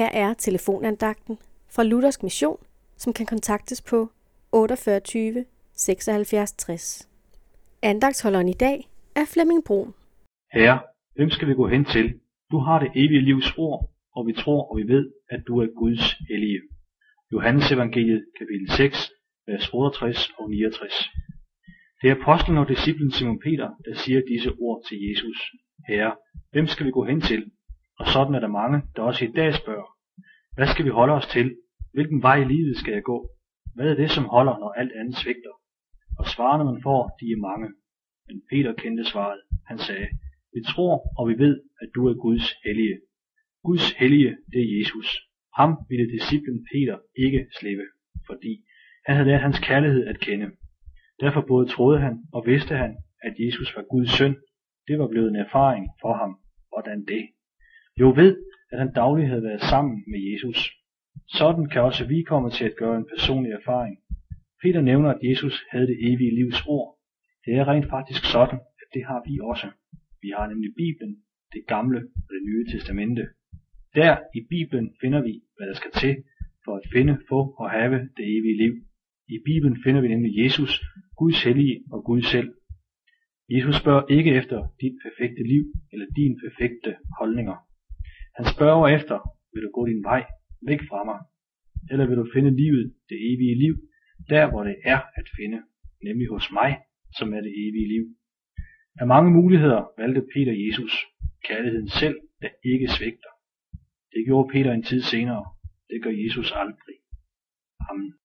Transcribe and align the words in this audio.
Her 0.00 0.10
er 0.12 0.34
telefonandagten 0.34 1.38
fra 1.74 1.82
Luthersk 1.82 2.22
Mission, 2.22 2.56
som 2.96 3.12
kan 3.12 3.26
kontaktes 3.26 3.82
på 3.82 3.98
48 4.52 5.44
76 5.74 6.52
60. 6.52 7.08
Andagtsholderen 7.82 8.48
i 8.48 8.52
dag 8.52 8.88
er 9.16 9.24
Flemming 9.32 9.64
Brun. 9.64 9.94
Herre, 10.52 10.78
hvem 11.16 11.30
skal 11.30 11.48
vi 11.48 11.54
gå 11.54 11.66
hen 11.68 11.84
til? 11.84 12.20
Du 12.50 12.58
har 12.58 12.78
det 12.78 12.90
evige 12.94 13.20
livs 13.20 13.54
ord, 13.58 13.90
og 14.16 14.26
vi 14.26 14.32
tror 14.32 14.70
og 14.70 14.76
vi 14.76 14.82
ved, 14.82 15.12
at 15.30 15.40
du 15.46 15.58
er 15.58 15.66
Guds 15.80 16.04
hellige. 16.28 16.60
Johannes 17.32 17.72
evangeliet, 17.72 18.24
kapitel 18.38 18.68
6, 18.76 19.10
vers 19.48 19.70
68 19.72 20.30
og 20.38 20.50
69. 20.50 21.10
Det 22.02 22.10
er 22.10 22.14
apostlen 22.20 22.58
og 22.58 22.68
disciplen 22.68 23.10
Simon 23.12 23.40
Peter, 23.46 23.68
der 23.84 23.94
siger 23.94 24.20
disse 24.32 24.50
ord 24.60 24.82
til 24.88 24.98
Jesus. 25.08 25.38
Herre, 25.88 26.12
hvem 26.52 26.66
skal 26.66 26.86
vi 26.86 26.90
gå 26.90 27.04
hen 27.04 27.20
til? 27.20 27.50
Og 28.00 28.06
sådan 28.14 28.34
er 28.34 28.40
der 28.40 28.56
mange, 28.60 28.78
der 28.96 29.02
også 29.02 29.24
i 29.24 29.32
dag 29.38 29.54
spørger. 29.54 29.88
Hvad 30.56 30.66
skal 30.72 30.84
vi 30.84 30.90
holde 30.90 31.14
os 31.20 31.26
til? 31.26 31.46
Hvilken 31.94 32.22
vej 32.22 32.36
i 32.40 32.50
livet 32.54 32.76
skal 32.76 32.92
jeg 32.92 33.02
gå? 33.02 33.18
Hvad 33.74 33.86
er 33.90 33.94
det, 33.94 34.10
som 34.10 34.24
holder, 34.24 34.58
når 34.58 34.72
alt 34.80 34.92
andet 35.00 35.16
svigter? 35.16 35.54
Og 36.18 36.26
svarene 36.26 36.64
man 36.64 36.82
får, 36.82 37.00
de 37.20 37.26
er 37.34 37.40
mange. 37.48 37.68
Men 38.26 38.36
Peter 38.50 38.72
kendte 38.82 39.04
svaret. 39.04 39.40
Han 39.70 39.78
sagde, 39.78 40.08
vi 40.54 40.60
tror 40.72 40.94
og 41.18 41.28
vi 41.28 41.34
ved, 41.44 41.54
at 41.82 41.88
du 41.94 42.00
er 42.08 42.14
Guds 42.14 42.46
hellige. 42.64 42.96
Guds 43.68 43.92
hellige, 44.00 44.36
det 44.52 44.60
er 44.62 44.72
Jesus. 44.78 45.08
Ham 45.58 45.70
ville 45.90 46.12
disciplen 46.14 46.66
Peter 46.72 46.98
ikke 47.24 47.46
slippe, 47.58 47.86
fordi 48.28 48.52
han 49.06 49.16
havde 49.16 49.28
lært 49.28 49.40
hans 49.40 49.58
kærlighed 49.58 50.06
at 50.06 50.20
kende. 50.20 50.48
Derfor 51.20 51.40
både 51.52 51.66
troede 51.68 52.00
han 52.00 52.14
og 52.32 52.46
vidste 52.46 52.74
han, 52.76 52.92
at 53.22 53.34
Jesus 53.44 53.76
var 53.76 53.84
Guds 53.90 54.10
søn. 54.18 54.34
Det 54.88 54.98
var 54.98 55.08
blevet 55.08 55.28
en 55.28 55.42
erfaring 55.46 55.84
for 56.02 56.14
ham. 56.20 56.32
Hvordan 56.72 57.04
det? 57.04 57.24
Jo 58.00 58.08
ved, 58.20 58.32
at 58.72 58.78
han 58.78 58.92
dagligt 58.92 59.28
havde 59.28 59.42
været 59.42 59.62
sammen 59.72 60.04
med 60.12 60.20
Jesus. 60.30 60.58
Sådan 61.38 61.66
kan 61.72 61.82
også 61.82 62.04
vi 62.12 62.22
komme 62.22 62.50
til 62.50 62.64
at 62.64 62.76
gøre 62.82 62.96
en 62.96 63.06
personlig 63.14 63.52
erfaring. 63.52 63.96
Peter 64.62 64.80
nævner, 64.80 65.10
at 65.10 65.20
Jesus 65.30 65.56
havde 65.72 65.86
det 65.86 65.98
evige 66.10 66.34
livs 66.40 66.60
ord. 66.66 66.88
Det 67.44 67.52
er 67.54 67.68
rent 67.68 67.88
faktisk 67.96 68.22
sådan, 68.24 68.58
at 68.82 68.88
det 68.94 69.02
har 69.10 69.20
vi 69.28 69.34
også. 69.50 69.68
Vi 70.22 70.28
har 70.36 70.46
nemlig 70.48 70.70
Bibelen, 70.82 71.14
det 71.54 71.62
gamle 71.66 72.00
og 72.26 72.28
det 72.34 72.42
nye 72.48 72.64
testamente. 72.72 73.22
Der 73.94 74.12
i 74.38 74.40
Bibelen 74.54 74.88
finder 75.00 75.20
vi, 75.28 75.34
hvad 75.56 75.66
der 75.70 75.76
skal 75.80 75.92
til 76.02 76.14
for 76.64 76.74
at 76.76 76.88
finde, 76.94 77.14
få 77.28 77.40
og 77.62 77.70
have 77.70 77.94
det 78.16 78.26
evige 78.36 78.60
liv. 78.62 78.74
I 79.28 79.36
Bibelen 79.48 79.76
finder 79.84 80.00
vi 80.00 80.08
nemlig 80.08 80.32
Jesus, 80.42 80.72
Guds 81.16 81.44
hellige 81.44 81.76
og 81.92 82.04
Gud 82.04 82.22
selv. 82.22 82.50
Jesus 83.54 83.76
spørger 83.82 84.04
ikke 84.16 84.30
efter 84.40 84.58
dit 84.82 84.96
perfekte 85.04 85.42
liv 85.52 85.64
eller 85.92 86.06
dine 86.16 86.36
perfekte 86.44 86.90
holdninger. 87.18 87.69
Han 88.36 88.44
spørger 88.54 88.88
efter, 88.96 89.16
vil 89.52 89.62
du 89.62 89.70
gå 89.74 89.86
din 89.86 90.02
vej 90.10 90.22
væk 90.70 90.80
fra 90.88 91.00
mig? 91.04 91.20
Eller 91.90 92.06
vil 92.06 92.16
du 92.16 92.26
finde 92.34 92.56
livet, 92.62 92.94
det 93.08 93.16
evige 93.30 93.58
liv, 93.64 93.74
der 94.28 94.50
hvor 94.50 94.62
det 94.64 94.76
er 94.84 95.00
at 95.20 95.26
finde, 95.38 95.62
nemlig 96.06 96.26
hos 96.28 96.46
mig, 96.52 96.70
som 97.18 97.34
er 97.34 97.40
det 97.40 97.52
evige 97.66 97.88
liv? 97.94 98.04
Af 99.00 99.06
mange 99.06 99.30
muligheder 99.30 99.82
valgte 99.98 100.22
Peter 100.34 100.54
Jesus, 100.64 100.92
kærligheden 101.44 101.88
selv, 101.88 102.16
der 102.42 102.48
ikke 102.64 102.88
svigter. 102.88 103.32
Det 104.12 104.22
gjorde 104.26 104.52
Peter 104.52 104.72
en 104.72 104.82
tid 104.82 105.02
senere. 105.02 105.44
Det 105.90 106.02
gør 106.02 106.10
Jesus 106.24 106.52
aldrig. 106.62 106.96
Amen. 107.90 108.19